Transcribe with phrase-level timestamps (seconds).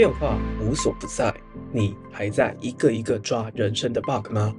[0.00, 1.30] 变化无所不在，
[1.70, 4.54] 你还在一个一个抓人生的 bug 吗？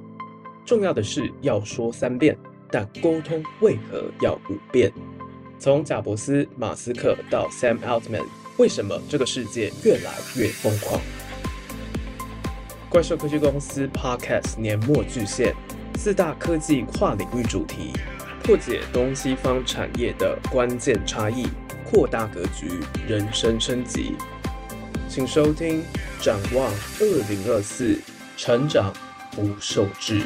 [0.64, 2.38] 重要的是要说三遍，
[2.70, 4.94] 但沟通为何要五遍？
[5.58, 8.24] 从贾伯斯、马斯克到 Sam Altman，
[8.60, 11.02] 为什么这个世界越来越疯狂？
[12.88, 15.56] 怪兽科技公司 Podcast 年末巨献，
[15.96, 17.94] 四大科技跨领域主题，
[18.44, 21.48] 破解东西方产业的关键差异，
[21.84, 24.14] 扩大格局，人生升级。
[25.14, 25.84] 请收听
[26.24, 27.96] 《展望二零二四》，
[28.38, 28.94] 成长
[29.32, 30.22] 不受制。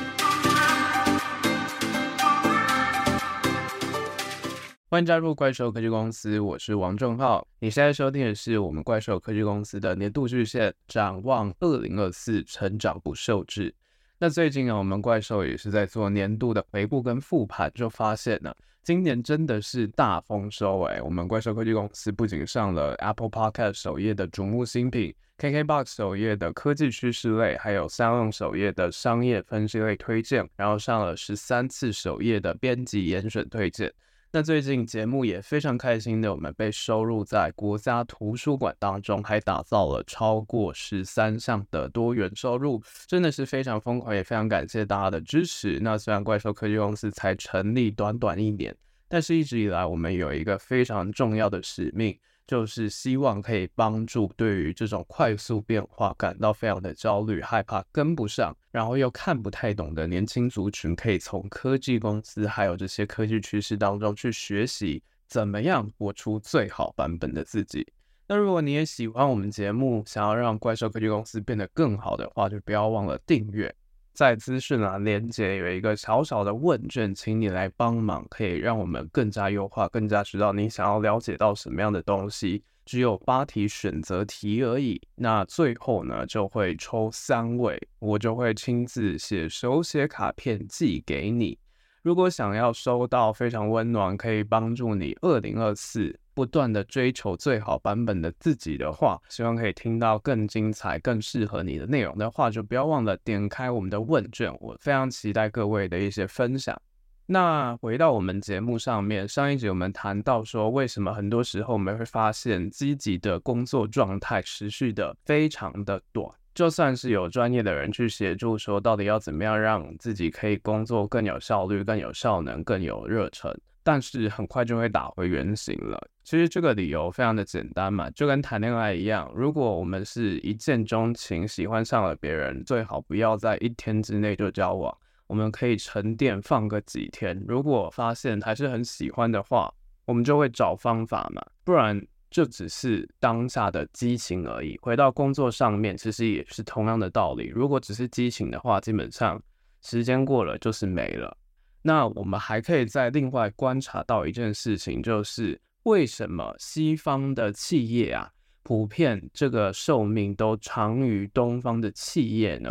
[4.87, 7.47] 欢迎加入怪兽科技公司，我是王正浩。
[7.57, 13.73] 你现在收听的是我们怪兽科技公司的年度巨献《展望二零二四》，成长不受制。
[14.17, 18.55] 那最近啊，我们怪兽也是在做年度的回顾跟复盘，就发现呢。
[18.81, 21.01] 今年真的是大丰收哎！
[21.01, 33.91] 我们怪兽科技公司不仅上了 Apple Podcast 首页的瞩目新品，KKBox 首页的科技趋势类，还有三浪首页的商业分析类推荐，然后上了十三次首页的编辑严选推荐。
[34.35, 45.79] 那最近节目也非常开心的，我们被收录在国家图书馆当中，还打造了超过十三项的多元收入，真的是非常疯狂，也非常感谢大家的支持。
[45.81, 48.75] 那虽然怪兽科技公司才成立短短一年，
[49.07, 52.19] 但是一直以来我们有一个非常重要的使命。
[52.47, 67.87] 就是希望可以帮助对于这种快速变化感到非常的焦虑、害怕跟不上，然后又看不太懂的年轻族群，可以从科技公司还有这些科技趋势当中去学习怎么样活出最好版本的自己。
[68.27, 73.75] 那如果你也喜欢我们节目，想要让怪兽科技公司变得更好的话，就不要忘了订阅。
[74.15, 82.63] 在资讯栏连接有一个小小的问卷，请你来帮忙，可以让我们更加优化，更加知道你想要了解到什么样的东西。
[82.85, 85.01] 只有八题选择题而已。
[85.15, 91.57] 那最后呢，就会抽三位，我就会亲自写手写卡片寄给你。
[92.05, 96.15] 如果想要收到非常温暖，可以帮助你二零二四。
[96.35, 104.55] 不断的追求最好版本的自己的话，希望可以听到更精彩、更适合你的内容的话，就不要忘了点开我们的问卷。
[104.59, 106.79] 我非常期待各位的一些分享。
[107.25, 123.53] 那回到我们节目上面，上一集我们谈到说，为什么很多时候我们会发现积极的工作状态持续的非常的短，就算是有专业的人去协助说，到底要怎么样让自己可以工作更有效率、更有效能、更有热忱。
[123.83, 126.01] 但是很快就会打回原形了。
[126.23, 134.97] 其实这个理由非常的简单嘛，就跟谈恋爱一样，如果我们是一见钟情，喜欢上了别人，最好不要在一天之内就交往，
[135.27, 137.39] 我们可以沉淀放个几天。
[137.47, 139.71] 如果发现还是很喜欢的话，
[140.05, 142.01] 我们就会找方法嘛，不然
[142.35, 144.77] 就只是当下的激情而已。
[144.81, 147.45] 回到工作上面，其实也是同样的道理。
[147.45, 149.41] 如果只是激情的话，基本上
[149.81, 151.37] 时间过了就是没了。
[151.81, 158.29] 那我们还可以再另外观察到一件事情，就是为什么西方的企业啊，
[158.63, 162.69] 普遍这个寿命都长于东方的企业呢？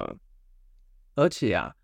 [1.15, 1.75] 而且啊，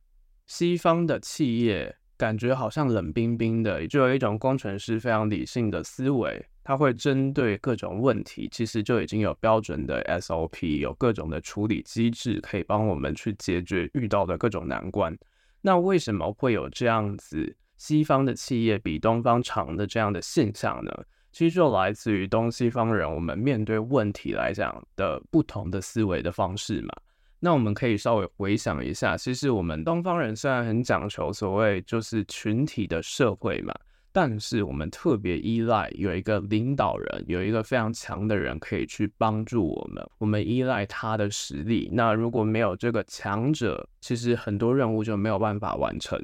[0.47, 15.17] 西方的企业感觉好像冷冰冰的，就有一种工程师非常理性的思维，他会针对各种问题，其实就已经有标准的 SOP，有各种的处理机制，可以帮我们去解决遇到的各种难关。
[15.63, 20.93] 那为什么会有这样子西方的企业比东方长的这样的现象呢？
[21.33, 26.93] 其实就来自于东西方人我们面对问题来讲的不同的思维的方式嘛。
[27.41, 33.75] 那我们可以稍微回想一下，其实我们东方人虽然很讲求所谓就是群体的社会嘛。
[34.13, 40.05] 但是我们特别依赖有一个领导人，有一个非常强的人可以去帮助我们。
[40.19, 41.89] 我们依赖他的实力。
[41.93, 46.21] 那如果没有这个强者，其实很多任务就没有办法完成。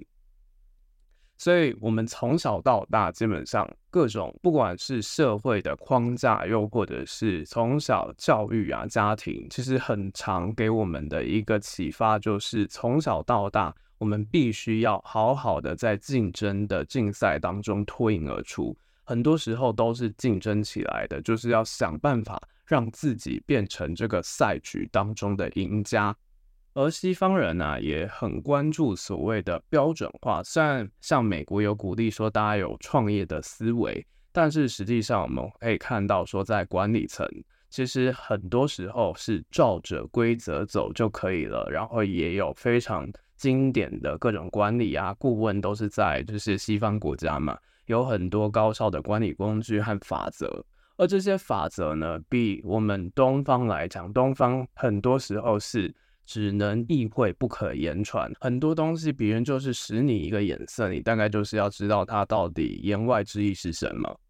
[1.39, 13.75] 所以，我们从小到大，基本上各种不管是社会的框架，又或者是从小教育啊、家庭，其实很常给我们的一个启发，就是从小到大。
[13.99, 26.15] 我们必须要好好的在竞争的竞赛当中脱颖而出，很多时候都是竞争起来的，就是要想办法让自己变成这个赛局当中的赢家。
[26.77, 37.27] 而西方人呢、也很关注所谓的标准化，虽然像美国有鼓励说大家有创业的思维，但是实际上我们可以看到说，在管理层
[37.71, 43.09] 其实很多时候是照着规则走就可以了，然后也有非常。
[43.39, 50.65] 经典的各种管理啊，顾问都是在就是西方国家嘛，有很多高效的管理工具和法则。
[50.97, 55.95] 而这些法则呢，比我们东方来讲，东方很多时候是
[56.27, 64.21] 只能意会不可言传，很多东西别人就是使你一个眼色，你大概就是要知道他到底言外之意是什么。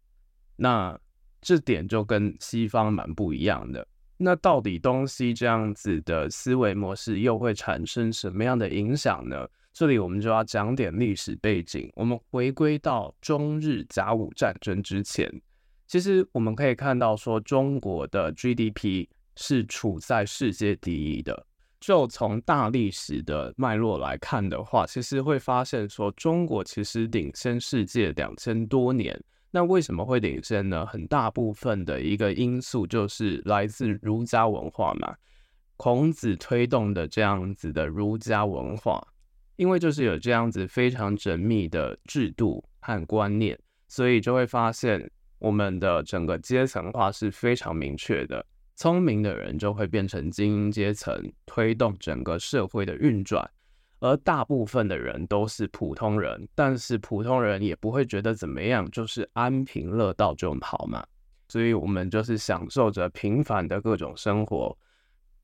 [0.55, 0.97] 那
[1.41, 3.85] 这点就跟西方蛮不一样的。
[4.17, 9.47] 那到底东西这样子的思维模式又会产生什么样的影响呢？
[9.73, 11.91] 这里我们就要讲点历史背景。
[11.95, 15.31] 我们回归到中日甲午战争之前。
[15.85, 21.45] 其实我们可以看到，说中国的 GDP 是处在世界第一的。
[21.79, 29.19] 就从大历史的脉络来看的话，其实会发现说，中国其实领先世界两千多年。
[29.51, 30.85] 那为什么会领先呢？
[30.85, 35.15] 很大部分的一个因素就是来自儒家文化嘛，
[35.75, 39.05] 孔子推动的这样子的儒家文化，
[39.55, 43.57] 因为就是有这样子非常缜密的制度和观念，
[43.87, 45.09] 所以就会发现。
[45.39, 48.43] 我们的整个阶层化是非常明确的，
[48.77, 53.49] 聪明的人就会变成精英阶层，推动整个社会的运转，
[53.99, 61.03] 而大部分的人都是普通人，但是普通人也不会觉得怎么样，就是安贫乐道就好嘛，
[61.47, 64.77] 所以我们就是享受着平凡的各种生活。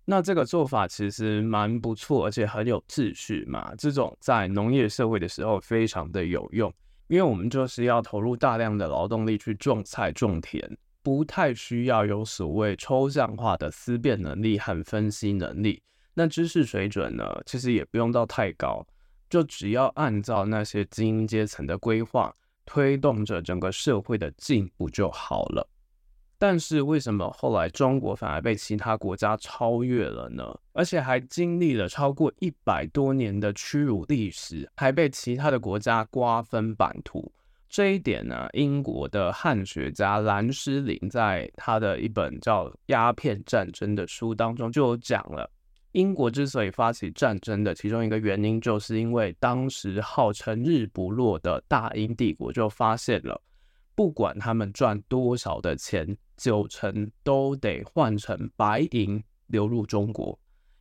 [0.05, 6.71] 那这个做法其实蛮不错，而且很有秩序嘛，这种在农业社会的时候非常的有用。
[7.07, 15.83] 因为我们就是要投入大量的劳动力去种菜种田，不太需要有所谓抽象化的思辨能力和分析能力。
[16.15, 18.85] 那知识水准呢，其实也不用到太高，
[19.29, 22.33] 就只要按照那些精英阶层的规划，
[22.65, 25.67] 推动着整个社会的进步就好了。
[26.39, 30.43] 但是为什么后来中国反而被其他国家超越了呢？
[30.73, 37.31] 而且还经历了超过一百多年的屈辱历史，还被其他的国家瓜分版图。
[37.73, 45.49] 这一点呢，英国的汉学家兰诗林在他的一本叫《鸦片战争》的书当中就有讲了，
[45.93, 53.41] 英国之所以发起战争的其中一个原因，就是因为当时号称日不落的大英帝国就发现了，
[53.95, 56.15] 不管他们赚多少的钱。
[56.35, 60.37] 九成都得换成白银流入中国，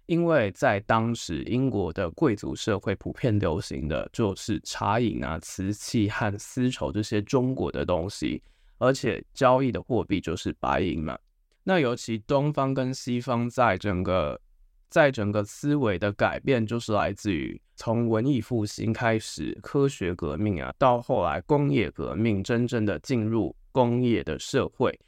[0.06, 8.42] 因为在当时英国的贵族社会普遍流行的就是茶饮啊、瓷器和丝绸这些中国的东西，
[8.78, 11.18] 而且交易的货币就是白银嘛。
[11.64, 14.40] 那尤其东方跟西方在整个
[14.90, 24.98] 在整个思维的改变，就是来自于从文艺复兴开始，科学革命啊，到后来工业革命，真正的进入工业的社会。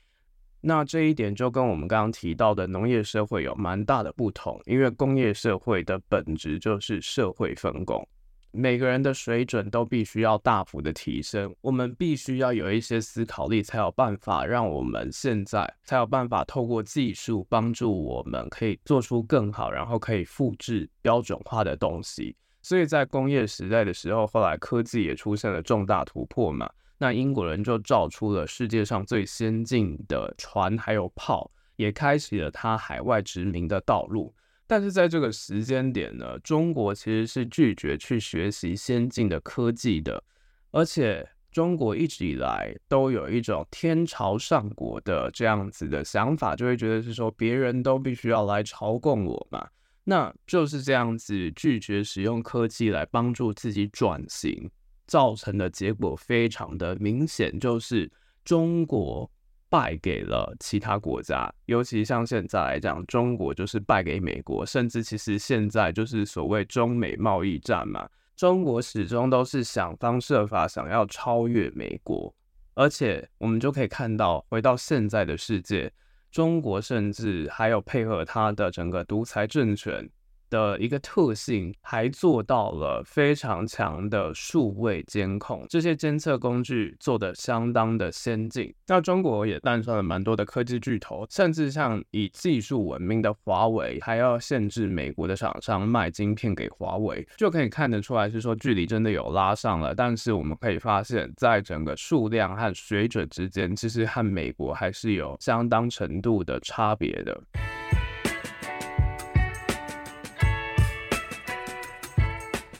[0.66, 8.08] 那这一点就跟我们刚刚提到的农业社会有蛮大的不同，因为工业社会的本质就是社会分工，
[8.50, 22.34] 每个人的水准都必须要大幅的提升，我们必须要有一些思考力，才有办法让我们现在才有办法透过技术帮助我们可以做出更好，然后可以复制标准化的东西。
[22.62, 26.70] 所以在工业时代的时候，后来科技也出现了重大突破嘛。
[26.98, 34.34] 那英国人就造出了世界上最先进的船，还有炮，也开启了他海外殖民的道路。
[34.66, 40.24] 但是在这个时间点呢，中国其实是拒绝去学习先进的科技的，
[40.70, 49.68] 而且中国一直以来都有一种天朝上国的这样子的想法，就会觉得是说别人都必须要来朝贡我嘛，
[50.04, 54.70] 那就是这样子拒绝使用科技来帮助自己转型。
[55.06, 58.10] 造成的结果非常的明显，就是
[58.44, 59.30] 中国
[59.68, 72.32] 败给了其他国家，尤其像现在来讲，中国就是败给美国，甚至其实现在就是所谓中美贸易战嘛，中国始终都是想方设法想要超越美国，
[72.74, 75.92] 而且我们就可以看到，回到现在的世界，
[76.30, 80.08] 中国甚至还有配合他的整个独裁政权。
[80.50, 88.74] 的一个特性，还做到了非常强的数位监控，这些监测工具做得相当的先进。
[88.86, 99.94] 那中国也诞生了蛮多的科技巨头，甚至像以技术闻名的华为，还要限制美国的厂商卖晶片给华为，就可以看得出来是说距离真的有拉上了。
[99.94, 107.73] 但是我们可以发现，在整个数量和水准之间，其实和美国还是有相当程度的差别的。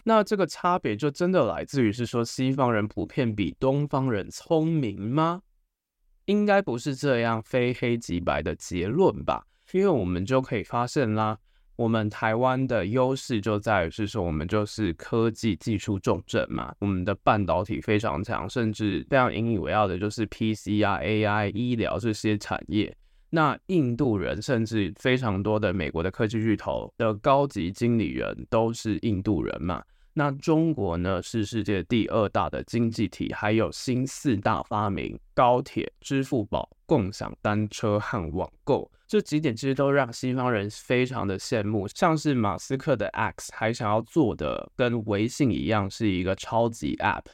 [0.05, 5.43] 那这个差别就真的来自于是说西方人普遍比东方人聪明吗？
[6.27, 9.47] 应该不是这样非黑即白的结论吧？
[9.73, 11.39] 因为我们就可以发现啦，
[11.77, 22.95] 我们台湾的优势就在于是说，我们就是科技技术重镇嘛，我们的半导体非常强，甚至非常引以为傲的就是 PC 啊、AI、医疗这些产业。
[23.31, 29.83] 那印度人甚至非常多的美国的科技巨头的高级经理人都是印度人嘛。
[30.17, 38.89] 那中国呢，是世界第二大的经济体，还有新四大发明：高铁、支付宝、共享单车和网购。
[39.09, 41.89] 这几点其实都让西方人非常的羡慕。
[41.89, 47.25] 像是马斯克的 X 还想要做的跟微信一样，是一个超级 App。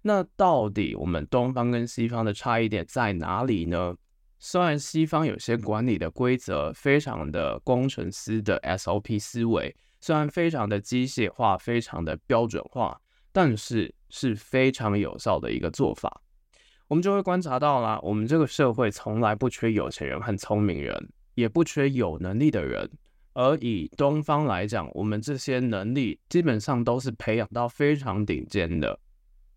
[0.00, 3.94] 那到底我们东方跟西方的差异点在哪里呢？
[4.38, 9.76] 虽然西方有些管理的规则非常的工程师的 SOP 思维。
[10.00, 13.00] 虽然非常的机械化，非常的标准化，
[13.32, 16.22] 但是是非常有效的一个做法。
[16.88, 22.90] 我们就会观察到啦，我们这个社会从来不缺有钱人和聪明人，也不缺有能力的人。
[23.32, 28.98] 而以东方来讲，我们这些能力基本上都是培养到非常顶尖的。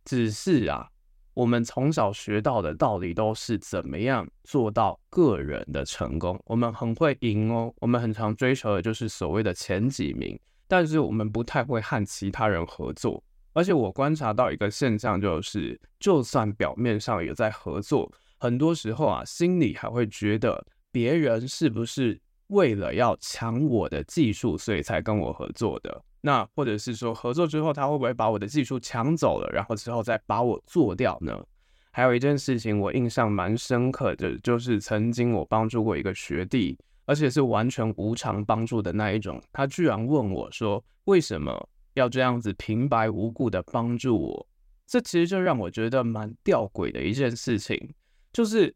[0.06, 0.90] 只是啊。
[1.34, 6.40] 我们从小学到的道理都是怎么样做到个人的成功。
[6.46, 13.24] 我们很会赢哦，我们很常追求的就是所谓的前几名，但是我们不太会和其他人合作。
[13.54, 26.04] 而且我观察到一个现象，就是就算表面上也在合作，很多时候啊，心里还会觉得别人是不是为了要抢我的技术，所以才跟我合作的。
[26.26, 31.46] 那或者是说合作之后，他会不会把我的技术抢走了，然后之后再把我做掉呢？
[31.92, 39.42] 还有一件事情我印象蛮深刻的，就是曾经我帮助过一个学弟，而且是完全无偿帮助的那一种。
[39.52, 44.48] 他居然问我说：“为什么要这样子平白无故的帮助我？”
[44.88, 47.94] 这其实就让我觉得蛮吊诡的一件事情，
[48.32, 48.74] 就是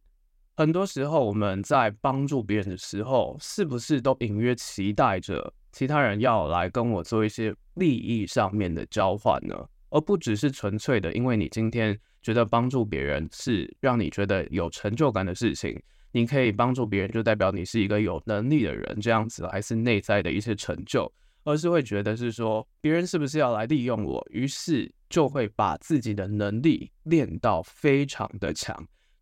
[0.57, 5.53] 很多时候我们在帮助别人的时候，是不是都隐约期待着？
[5.71, 9.55] 其他人要来跟我做一些利益上面的交换呢，
[9.91, 15.79] 而不只是纯粹的，因为你今天觉得帮助别人是让你觉得有成就感的事情，
[16.11, 21.07] 你可以帮助别人，就代表你是一个有能力的人，这样子还是内在的一些成就，
[21.43, 28.75] 而是会觉得是说别人是不是要来利用我，于是就会把自己的能力练到非常的强，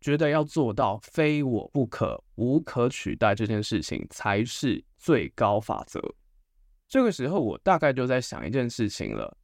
[0.06, 6.00] 觉得要做到非我不可、无可取代这件事情才是最高法则。
[6.86, 9.36] 这个时候，我大概就在想一件事情了。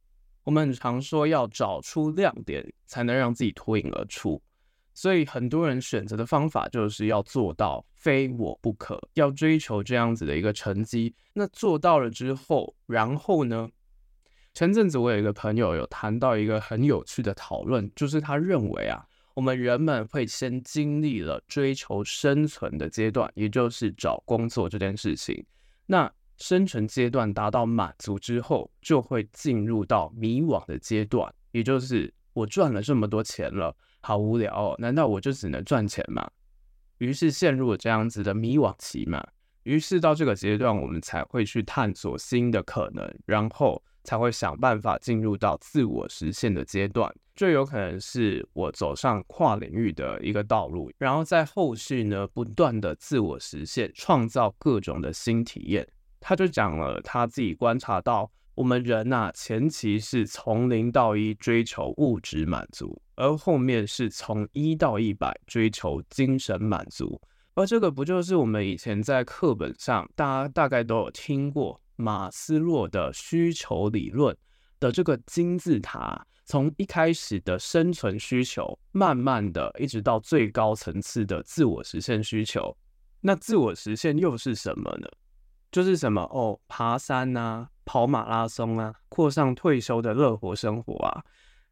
[0.45, 4.41] 我们常说要找出亮点，才能让自己脱颖而出。
[4.93, 11.13] 所以很多人选择的方法就是要做到非我不可，要追求这样子的一个成绩。
[11.33, 13.67] 那做到了之后，然后呢？
[14.53, 25.43] 前阵子我有一个朋友有谈到一个很有趣的讨论，就是他认为啊，我们人们会先经历了追求生存的阶段，也就是找工作这件事情。
[25.85, 36.29] 那生存阶段达到满足之后，就会进入到迷惘的阶段，也就是我赚了这么多钱了，好无聊哦，难道我就只能赚钱吗？
[36.99, 39.25] 于是陷入了这样子的迷惘期嘛。
[39.63, 47.13] 于是到这个阶段，我们才会去探索新的可能，然后才会想办法进入到自我实现的阶段。
[47.35, 55.87] 最有可能是我走上跨领域的一个道路，然后在后续呢，不断的自我实现，创造各种的新体验。
[56.19, 67.19] 他就讲了他自己观察到，我们人呐、啊，前期是从零到一追求物质满足，而后面是从一到一百追求精神满足。
[67.55, 74.35] 而这个不就是我们以前在课本上大家大概都有听过马斯洛的需求理论
[74.79, 82.75] 的这个金字塔，从一开始的生存需求，慢慢的一直到最高层次的自我实现需求。
[83.21, 85.07] 那自我实现又是什么呢？
[85.71, 91.23] 就是什么哦，爬山啊，跑马拉松啊，过上退休的乐活生活啊，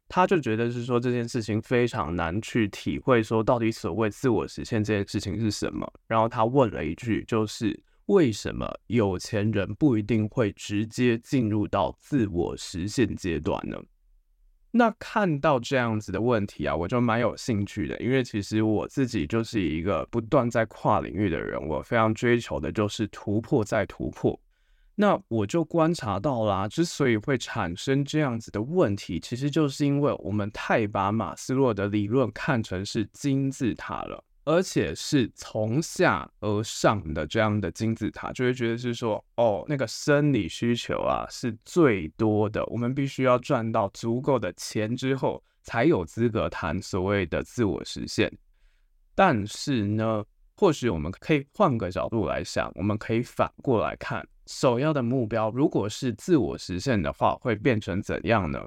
[0.08, 5.86] 他就觉得是说这件事情非常难去体会，说到底所谓自我实现这件事情是什么。
[6.08, 13.78] 然后他问了一句，就是为什么有钱人不一定会直接进入到自我实现阶段呢？
[14.74, 24.40] 那看到这样子的问题啊，我就蛮有兴趣的，因为其实我自己就是一个不断在跨领域的人，我非常追求的就是突破再突破。
[24.94, 34.24] 那我就观察到啦，之所以会产生这样子的问题，其实就是因为我们太把马斯洛的理论看成是金字塔了。
[34.44, 48.32] 而且是从下而上的这样的金字塔，就会觉得是说，哦，那个生理需求啊是最多的，我们必须要赚到足够的钱之后，才有资格谈所谓的自我实现。
[49.14, 50.24] 但是呢，
[50.56, 58.60] 或许我们可以换个角度来想，我们可以反过来看，首要的目标如果是自我实现的话，会变成怎样呢？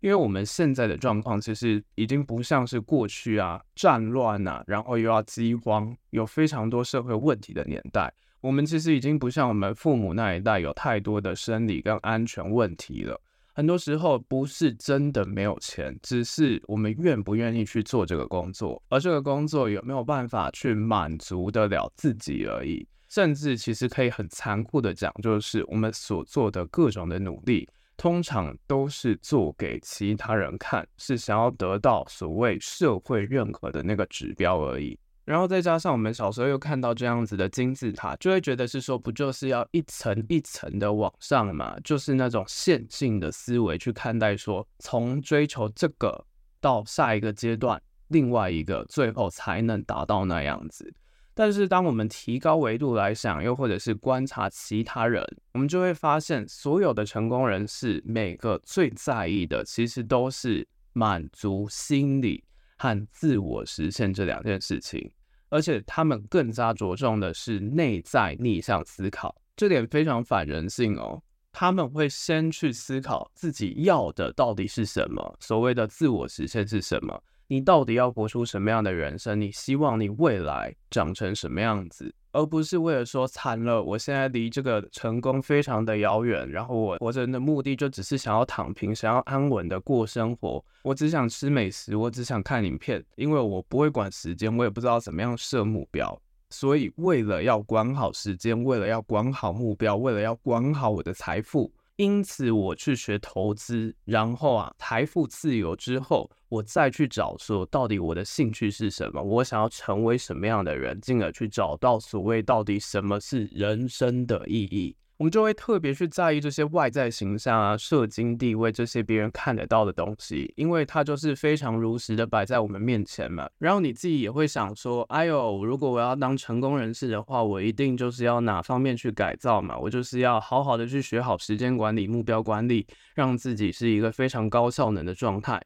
[0.00, 8.12] 因为我们现在的状况其实已经不像是过去啊，战乱啊，然后又要饥荒，有非常多社会问题的年代。
[8.40, 13.20] 我们其实已经不像我们父母那一代有太多的生理跟安全问题了。
[13.54, 22.86] 很多时候不是真的没有钱，只是我们愿不愿意去做这个工作，而这个工作有没有办法去满足得了自己而已。
[23.08, 34.98] 甚至其实可以很残酷的讲，就是我们所做的各种的努力，通常都是做给其他人看，是想要得到所谓社会认可的那个指标而已。
[35.24, 41.76] 然后再加上我们小时候又看到这样子的金字塔，就会觉得是说，不就是要一层一层的往上嘛？
[41.80, 46.24] 就是那种线性的思维去看待说，从追求这个
[46.60, 50.94] 到下一个阶段，另外一个最后才能达到那样子。
[51.38, 62.42] 但是当我们提高维度来想，又或者是观察其他人，我们就会发现，所有的成功人士每个最在意的，其实都是满足心理
[62.78, 65.12] 和自我实现这两件事情。
[65.50, 71.22] 而且他们更加着重的是内在逆向思考，这点非常反人性哦。
[71.52, 77.22] 他们会先去思考自己要的到底是什么，所谓的自我实现是什么。
[77.48, 79.40] 你到底要活出什么样的人生？
[79.40, 82.12] 你希望你未来长成什么样子？
[82.32, 90.62] 而不是为了说惨了，我现在离这个成功非常的遥远，然后我活着的目的就只是想要躺平，想要安稳的过生活。
[90.82, 96.20] 我只想吃美食，我只想看影片，因为我不会管时间，我也不知道怎么样设目标。
[96.50, 101.72] 所以为了要管好时间，为了要管好目标，为了要管好我的财富。
[101.96, 109.22] 因此，我去学投资，然后啊，财富自由之后，我再去找说，到底我的兴趣是什么？
[109.22, 114.94] 我想要成为什么样的人，进而去找到所谓到底什么是人生的意义。
[115.18, 123.48] 我们就会特别去在意这些外在形象啊、社经地位这些别人看得到的东西，因为它就是非常如实的摆在我们面前嘛。
[123.58, 129.78] 然后你自己也会想说：“哎呦，如果我要当成功人士的话，我一定就是要哪方面去改造嘛？
[129.78, 135.58] 我就是要好好的去学好时间管理、目标管理，让自己是一个非常高效能的状态。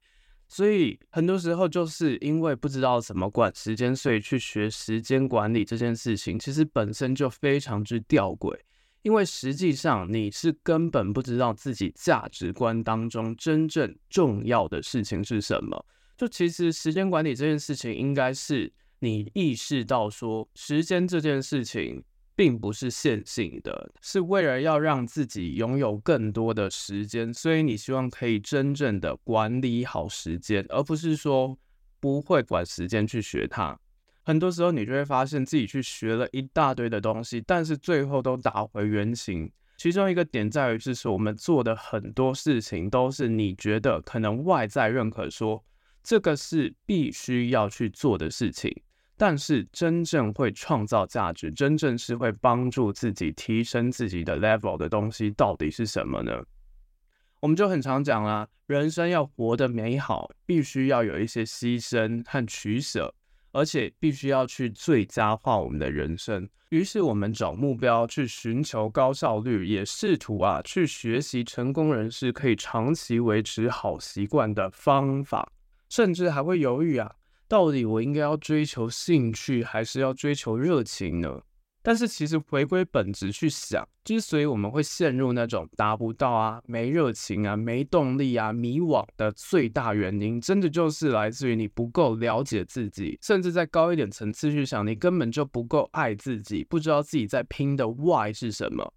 [0.47, 8.57] 所以很多时候就是因为不知道怎么管时间，所以去学时间管理这件事情，其实本身就非常之吊诡。
[9.03, 15.87] 因为实际上你是根本不知道自己价值观当中真正重要的事情是什么。
[16.17, 22.05] 就其实时间管理这件事情，应该是你意识到说，时间这件事情
[22.37, 31.59] 并不是线性的，是为了要让自己拥有更多的时间，所以你希望可以真正的管理好时间，而不是说
[31.99, 33.79] 不会管时间去学它。
[34.31, 39.51] 很多时候，你就会发现自己去学了一大堆的东西，但是最后都打回原形。
[39.77, 45.65] 其中一个点在于，就是我们做的很多事情都是你觉得可能外在认可说
[46.05, 48.73] 这个是必须要去做的事情，
[49.17, 56.41] 但是真正会创造价值、真正是会帮助自己提升自己的 level 的东西，到底是什么呢？
[57.41, 63.13] 我们就很常讲啊，人生要活得美好，必须要有一些牺牲和取舍。
[63.53, 75.51] 而且必须要去最佳化我们的人生，于是我们找目标去寻求高效率，也试图啊去学习成功人士可以长期维持好习惯的方法，
[75.89, 77.13] 甚至还会犹豫啊，
[77.49, 81.43] 到底我应该要追求兴趣，还是要追求热情呢？
[81.91, 98.95] 但是其实回归本质去想，之所以我们会陷入那种达不到啊、没热情啊、没动力啊、迷惘的最大原因，真的就是来自于你不够了解自己，甚至在高一点层次去想，你根本就不够爱自己，不知道自己在拼的 why 是什么，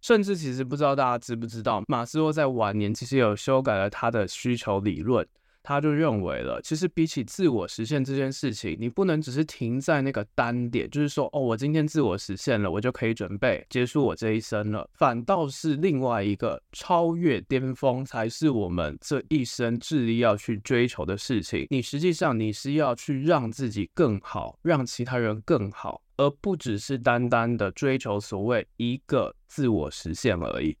[0.00, 5.26] 甚至其实不知道大家知不知道，马斯洛在晚年其实有修改了他的需求理论。
[5.62, 14.88] 他就认为了，其实比起自我实现这件事情，你不能只是停在那个单点，就是说，哦，我今天自我实现了，我就可以准备结束我这一生了。
[14.94, 21.66] 反倒是另外一个超越巅峰，才是我们这一生致力要去追求的事情。
[21.68, 30.74] 你实际上你是要去让自己更好，让其他人更好，而不只是单单的追求所谓一个自我实现而已。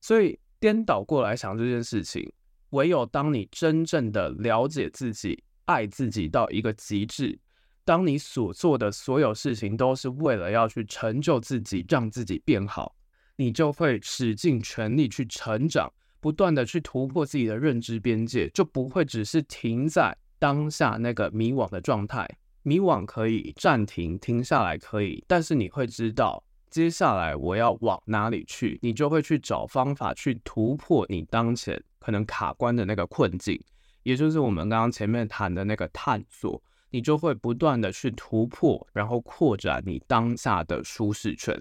[0.00, 2.32] 所以颠倒过来想这件事情。
[2.70, 7.38] 唯有当你真正的了解自己、爱自己到一个极致，
[7.84, 12.96] 当你所做的所有事情都是为了要去成就自己、让自己变好，
[13.36, 22.28] 你就会使尽全力去成长，不断的去突破自己的认知边界，就不会只是停在当下那个迷惘的状态。
[22.62, 28.78] 迷惘可以暂停，停下来可以，但是你会知道，接下来我要往哪里去？
[28.82, 33.60] 你就会去找方法去突破你当前可能卡关的那个困境，
[34.02, 36.62] 也就是我们刚刚前面谈的那个探索。
[36.90, 41.60] 你就会不断的去突破，然后扩展你当下的舒适圈。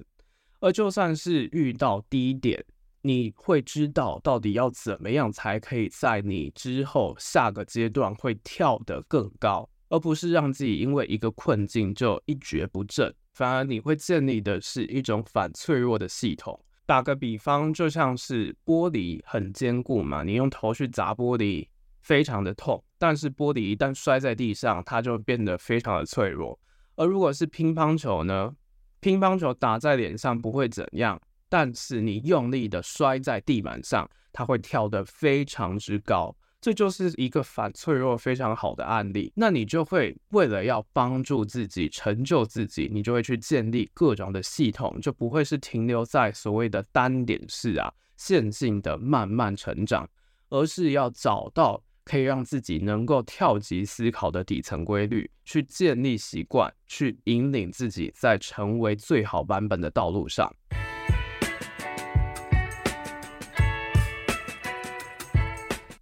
[0.62, 2.64] 而就算是遇到低点，
[3.02, 13.14] 你会知道到底要怎么样才可以在你之后下个阶段会跳得更高，而不是让自己因为一个困境就一蹶不振。
[13.36, 16.58] 反而你会建立的是一种反脆弱的系统。
[16.86, 21.68] 打个比方，就像是玻璃很坚固嘛，你用头去砸玻璃，
[22.02, 22.82] 非常的痛。
[22.98, 26.58] 但是玻璃一旦摔在地上，它就变得非常的脆弱。
[26.96, 28.56] 而如果是乒乓球呢？
[29.02, 36.34] 乒乓球打在脸上不会怎样，但是你用力的摔在地板上，它会跳得非常之高。
[36.66, 50.10] 这就是一个反脆弱非常好的案例，那你就会为了要帮助自己成就自己，你就会去建立各种的系统，就不会是停留在所谓的单点式啊线性的慢慢成长，
[50.50, 60.52] 而是要找到可以让自己能够跳级思考的底层规律，去建立习惯，去引领自己在成为最好版本的道路上。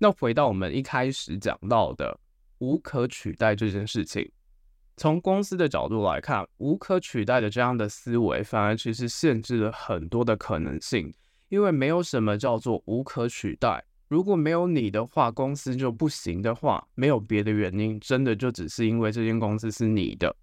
[0.04, 2.20] 那回到我们一开始讲到的
[2.58, 4.30] 无可取代这件事情，
[4.98, 11.10] 从公司的角度来看，无可取代的这样的思维，反而其实限制了很多的可能性。
[11.48, 20.36] 因为没有什么叫做无可取代，如果没有你的话，公司就不行的话，没有别的原因，真的就只是因为这间公司是你的。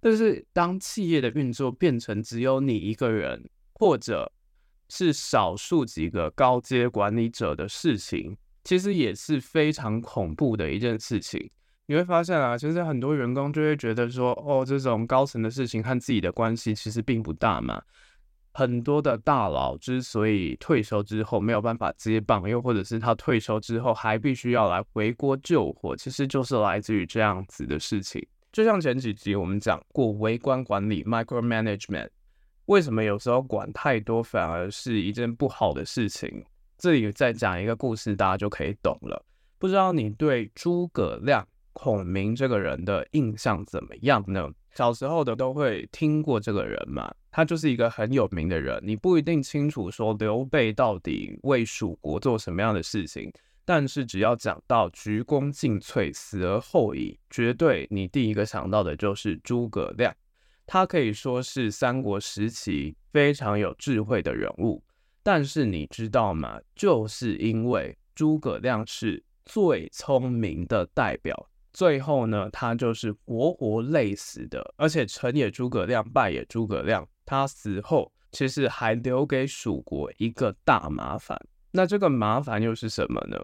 [0.00, 4.32] 但是当企业的运作变成只有你一个人，或者
[4.88, 8.36] 是少数几个高阶管理者的事情，
[8.68, 11.50] 其实也是非常恐怖的一件事情。
[11.86, 17.80] 你会发现啊，其实很多员工就会觉得说，哦，这种高层的事情和自己的关系其实并不大嘛。
[18.52, 28.22] 很多的大佬之所以退休之后没有办法接棒，又或者是他退休之后还必须要来回锅救火，其实就是来自于这样子的事情。
[28.52, 32.10] 就像前几集我们讲过，微观管理 （micromanagement），
[32.66, 36.44] 为什么有时候管太多反而是一件不好的事情？
[36.78, 39.20] 这里再讲一个故事，大家就可以懂了。
[39.58, 44.48] 不知道你对诸葛亮、孔明这个人的印象怎么样呢？
[44.76, 48.80] 小时候的都会听过这个人嘛，他就是一个很有名的人。
[48.86, 53.32] 你不一定清楚说刘备到底为蜀国做什么样的事情，
[53.64, 60.14] 但是只要讲到鞠躬尽瘁，死而后已，绝对你第一个想到的就是诸葛亮。
[60.64, 64.80] 他可以说是三国时期非常有智慧的人物。
[65.28, 66.58] 但是你知道吗？
[66.74, 74.72] 就是因为诸葛亮是最聪明的代表，最后呢，他就是活活累死的。
[74.78, 77.06] 而且成也诸葛亮，败也诸葛亮。
[77.26, 81.38] 他死后其实还留给蜀国一个大麻烦。
[81.72, 83.36] 那这个麻烦又是什么呢？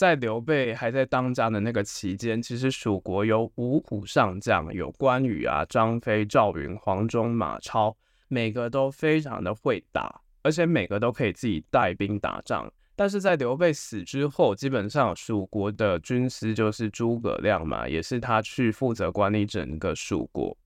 [0.00, 7.94] 在刘备还在当家的那个期间，其实蜀国有五虎上将，有关羽啊、张飞、赵云、黄忠、马超，
[8.28, 12.72] 每个都非常的会打，而且每个都可以自己带兵打仗。
[12.96, 20.56] 但是在刘备死之后，基本上蜀国的军师就是诸葛亮嘛，也是他去负责管理整个蜀国。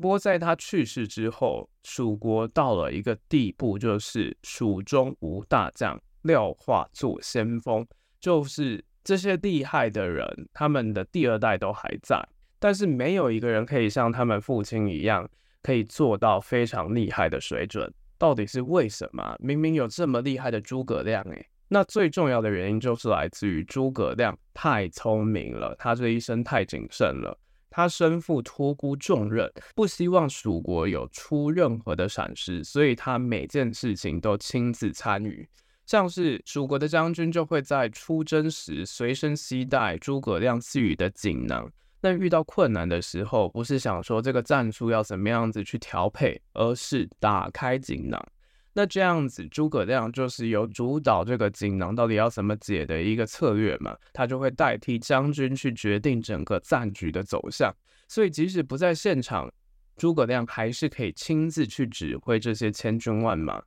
[0.00, 7.86] 不过在他去世之后，蜀国到了一个地步，就是蜀中无大将，廖化作先锋。
[8.20, 12.20] 就是这些厉害的人，他们的第二代都还在，
[12.58, 15.28] 但是没有一个人可以像他们父亲一样，
[15.62, 17.92] 可以做到非常厉害的水准。
[18.18, 19.36] 到底是为什么？
[19.38, 27.38] 明明有这么厉害的诸葛亮，诶，那最重要的原因就是来自于诸葛亮太聪明了，他这一生太谨慎了，
[27.70, 35.48] 他身负托孤重任，不希望蜀国有出任何的闪失，所以他每件事情都亲自参与。
[35.88, 41.66] 像是蜀国的将军就会在出征时随身携带诸葛亮赐予的锦囊。
[42.02, 48.22] 那遇到困难的时候，不是想说这个战术要怎么样子去调配，而是打开锦囊。
[48.74, 53.96] 那这样子，诸葛亮就是有主导这个锦囊到底要怎么解的一个策略嘛。
[54.12, 57.74] 他就会代替将军去决定整个战局的走向。
[58.08, 59.50] 所以即使不在现场，
[59.96, 63.62] 诸葛亮还是可以亲自去指挥这些千军万马。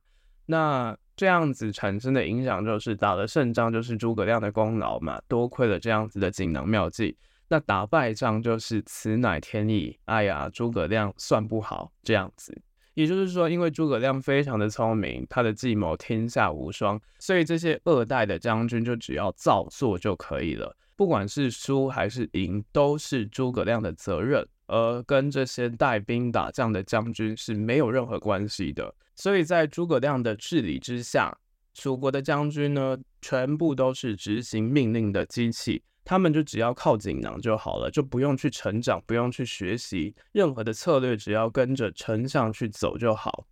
[0.46, 7.16] 那这样子产生的影响就是打了胜仗就是诸葛亮的功劳嘛，多亏了这样子的锦囊妙计。
[7.48, 12.58] 那打败仗就是此乃天意，哎呀，诸葛亮算不好这样子。
[12.94, 20.74] 也就是说，因为诸葛亮非常的聪明，他的计谋天下无双，所以这些二代的将军就只要照做就可以了。
[20.96, 28.94] 不管是输还是赢，都是诸葛亮的责任，而跟这些带兵打仗的将军是没有任何关系的。
[29.14, 31.36] 所以在诸葛亮的治理之下，
[31.74, 35.82] 蜀国的将军呢，全部都是执行命令的机器。
[36.02, 43.46] 他们就只要靠锦囊就好了，就不用去成长，不用去学习任何的策略，只要跟着丞相去走就好。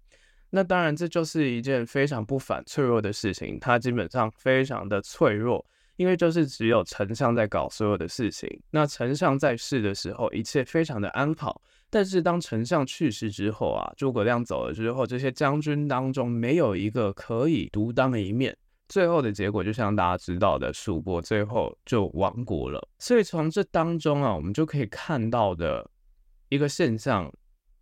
[0.49, 3.61] 那当然，这就是一件非常不反脆弱的事情。
[3.61, 5.65] 它基本上非常的脆弱，
[6.01, 8.49] 因为就是只有丞相在搞所有的事情。
[8.71, 11.61] 那丞相在世的时候，一切非常的安好。
[11.91, 18.57] 但是当丞相去世之后啊，诸葛亮走了之后，这些将军当中没有一个可以独当一面。
[18.89, 22.81] 最后的结果就像大家知道的，蜀国最后就亡国了。
[22.99, 25.87] 所以从这当中啊，我们就可以看到的
[26.49, 27.31] 一个现象，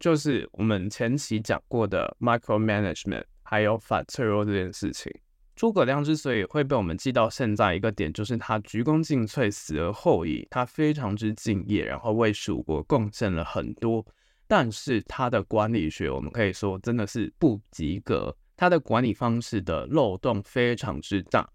[0.01, 5.09] 就是我们前期讲过的 micromanagement，还有反脆弱这件事情。
[5.59, 10.47] 诸葛亮之所以会被我们记到现在一个点，就是他鞠躬尽瘁，死而后已。
[10.49, 14.07] 他非常之敬业，然后为蜀国贡献了很多，
[14.47, 18.33] 但是他的管理学，我们可以说真的是不及格。
[18.57, 21.51] 他的管理方式的漏洞非常之大，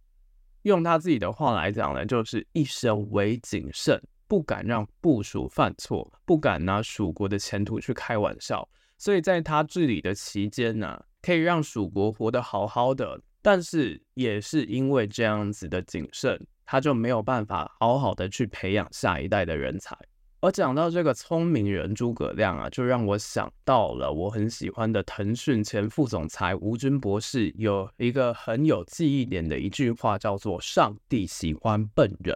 [0.64, 8.68] 用他自己的话来讲呢，就是一生唯谨慎，不敢让部属犯错，不敢拿蜀国的前途去开玩笑。
[8.98, 19.96] 所以在他治理的期间呢，可以让蜀国活得好好的，但是也是因为这样子的谨慎，他就没有办法好好的去培养下一代的人才。
[20.40, 32.36] 而讲到这个聪明人诸葛亮啊，就让我想到了我很喜欢的腾讯前副总裁吴军博士有一个很有记忆点的一句话，叫做“上帝喜欢笨人”。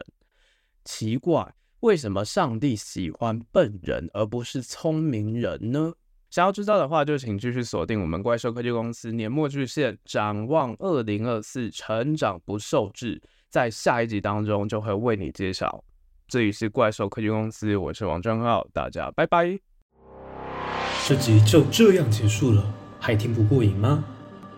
[0.86, 5.94] 奇怪，为什么上帝喜欢笨人而不是聪明人呢？
[6.30, 15.84] 想要知道的话，就请继续锁定我们怪兽科技公司年末巨献展望二零二四，成长不受制，在下一集当中就会为你揭晓。
[16.28, 19.58] 这里是怪兽科技公司，我是王正浩，大家拜拜。
[21.08, 24.04] 这集就这样结束了，还听不过瘾吗？